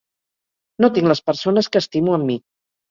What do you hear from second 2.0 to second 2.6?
amb mi.